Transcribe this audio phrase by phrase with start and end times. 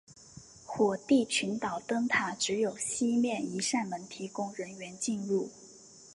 [0.65, 5.51] 火地群岛灯塔只有西面一扇门提供人员进入。